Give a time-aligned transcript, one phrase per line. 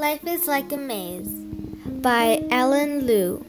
[0.00, 1.28] Life is like a maze
[2.00, 3.44] by Alan Liu.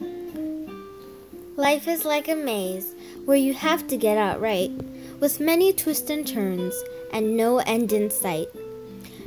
[1.56, 2.94] Life is like a maze
[3.24, 4.70] where you have to get out right,
[5.22, 6.76] with many twists and turns
[7.14, 8.50] and no end in sight.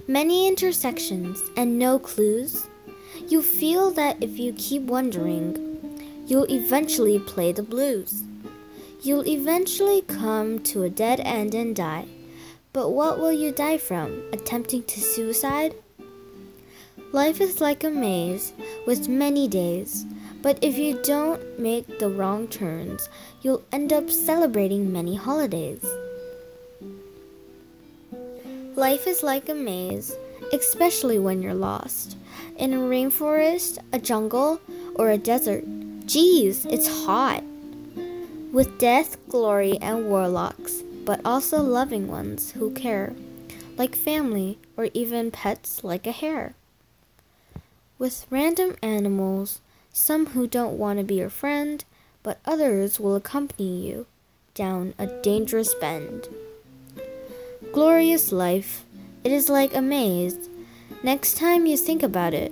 [0.07, 2.67] Many intersections and no clues.
[3.27, 5.57] You feel that if you keep wondering,
[6.27, 8.23] you'll eventually play the blues.
[9.01, 12.05] You'll eventually come to a dead end and die.
[12.75, 14.25] But what will you die from?
[14.31, 15.75] Attempting to suicide?
[17.15, 18.53] Life is like a maze
[18.89, 20.05] with many days,
[20.43, 23.09] but if you don't make the wrong turns,
[23.41, 25.87] you'll end up celebrating many holidays.
[28.75, 30.17] Life is like a maze,
[30.53, 32.17] especially when you're lost.
[32.57, 34.61] In a rainforest, a jungle,
[34.97, 35.63] or a desert.
[36.07, 37.45] Geez, it's hot.
[38.51, 43.15] With death, glory, and warlocks, but also loving ones who care,
[43.79, 46.57] like family or even pets like a hare
[47.98, 49.62] with random animals,
[49.92, 51.84] some who don't want to be your friend,
[52.24, 54.06] but others will accompany you
[54.54, 56.28] down a dangerous bend.
[57.74, 58.84] Glorious life,
[59.24, 60.50] it is like a maze.
[61.04, 62.52] Next time you think about it,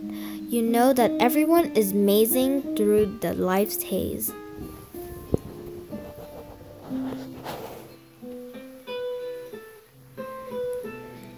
[0.49, 4.33] you know that everyone is mazing through the life's haze.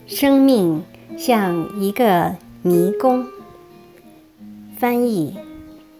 [0.08, 0.84] 生命
[1.18, 3.33] 像一个迷宫。
[4.85, 5.35] 翻译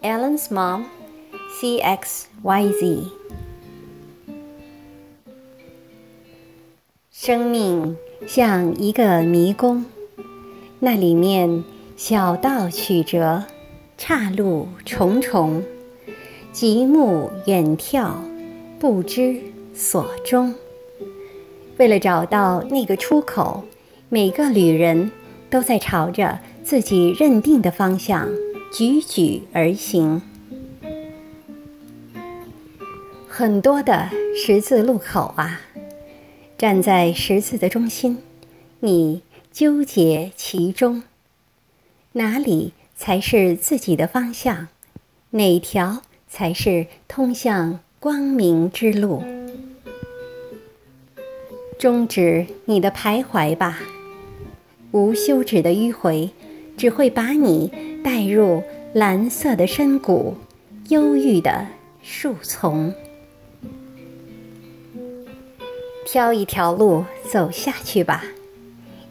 [0.03, 0.83] ：Alan's mom,
[1.59, 3.05] C X Y Z。
[7.11, 7.97] 生命
[8.27, 9.87] 像一个迷宫，
[10.81, 11.65] 那里面
[11.97, 13.45] 小道曲折，
[13.97, 15.63] 岔路重重，
[16.53, 18.11] 极目远眺，
[18.79, 19.41] 不知
[19.73, 20.55] 所终。
[21.79, 23.65] 为了找到那个出口，
[24.11, 25.11] 每个旅人
[25.49, 28.29] 都在朝着自己认定的方向。
[28.75, 30.21] 踽踽而行，
[33.29, 35.61] 很多的十字路口啊，
[36.59, 38.19] 站在十字的中心，
[38.81, 41.05] 你纠结其中，
[42.15, 44.67] 哪里才是自己的方向？
[45.31, 49.23] 哪条才是通向光明之路？
[51.79, 53.79] 终止你的徘徊吧，
[54.91, 56.31] 无休止的迂回，
[56.77, 57.73] 只会把你。
[58.05, 58.63] 带入
[58.93, 60.35] 蓝色的深谷，
[60.91, 61.69] 忧郁的
[62.03, 62.93] 树丛，
[66.07, 68.23] 挑一条路走下去吧。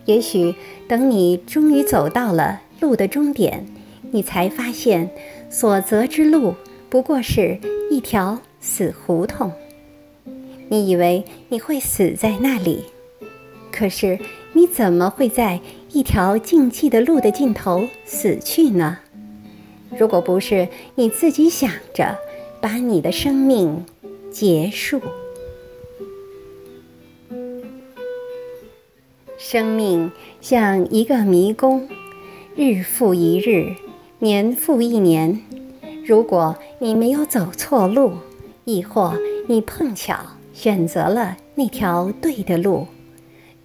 [0.06, 0.54] 也许
[0.88, 3.66] 等你终于走到了路的终点，
[4.12, 5.10] 你才发现
[5.50, 6.54] 所择之路
[6.88, 7.58] 不过是
[7.90, 9.52] 一条死胡同。
[10.70, 12.84] 你以为你会死在那里，
[13.72, 14.20] 可是
[14.54, 15.60] 你怎么会在？
[15.94, 18.98] 一条静气的路的尽头死去呢？
[19.96, 22.18] 如果不是你自己想着
[22.60, 23.86] 把你的生命
[24.32, 25.00] 结束，
[29.38, 30.12] 生命
[30.42, 31.88] 像一个迷宫，
[32.56, 33.76] 日复一日，
[34.18, 35.40] 年复一年。
[36.08, 38.14] 如果你没有走错路，
[38.66, 39.16] 亦或
[39.48, 40.18] 你碰巧
[40.56, 42.88] 选择了那条对的路，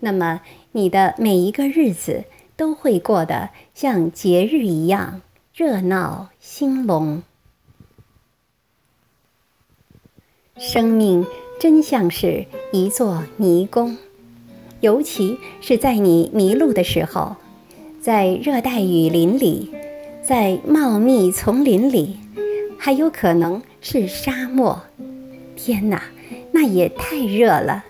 [0.00, 0.42] 那么。
[0.72, 2.24] 你的每一个日子
[2.56, 5.22] 都会过得像节日一样
[5.54, 7.22] 热闹兴隆。
[10.56, 11.24] 生命
[11.60, 13.96] 真像是一座迷宫，
[14.80, 17.36] 尤其是在你迷路的时候，
[18.00, 19.72] 在热带雨林里，
[20.22, 22.18] 在茂密丛林里，
[22.76, 24.82] 还有可能是沙漠。
[25.54, 26.02] 天哪，
[26.52, 27.84] 那也太热了。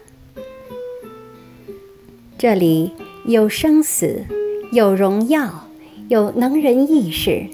[2.38, 2.92] 这里
[3.24, 4.24] 有生死，
[4.70, 5.66] 有荣耀，
[6.08, 7.48] 有能人异士，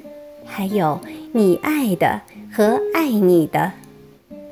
[0.45, 1.01] 还有
[1.33, 2.21] 你爱的
[2.53, 3.73] 和爱你的，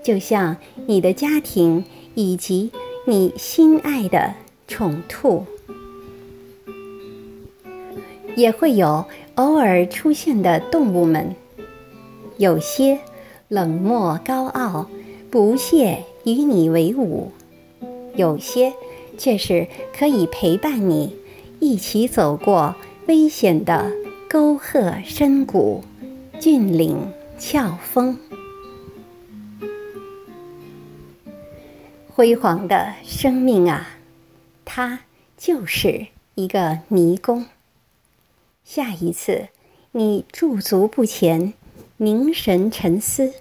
[0.03, 0.56] 就像
[0.87, 1.84] 你的家庭
[2.15, 2.72] 以及
[3.06, 4.32] 你心爱的
[4.67, 5.44] 宠兔，
[8.35, 9.05] 也会有
[9.35, 11.37] 偶尔出现的动物们，
[12.38, 12.99] 有些
[13.49, 14.88] 冷漠高傲，
[15.31, 17.31] 不屑与你为伍，
[18.17, 18.73] 有些。
[19.19, 19.67] 却是
[19.97, 21.17] 可以陪伴你
[21.61, 22.75] 一起走过
[23.06, 23.93] 危险的
[24.29, 25.85] 沟壑深谷、
[26.41, 28.19] 峻岭峭峰。
[32.14, 33.88] 辉煌的生命啊，
[34.64, 35.00] 它
[35.37, 37.47] 就是一个迷宫。
[38.64, 39.49] 下一次
[39.93, 41.55] 你驻足不前、
[41.97, 43.32] 凝神沉思，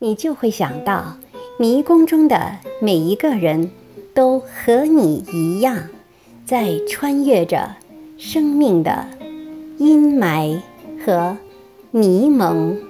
[0.00, 1.18] 你就会想到
[1.58, 3.70] 迷宫中的每一个人。
[4.14, 5.78] 都和你一样，
[6.44, 7.76] 在穿越着
[8.18, 9.06] 生命的
[9.78, 10.60] 阴霾
[11.04, 11.36] 和
[11.90, 12.89] 迷蒙。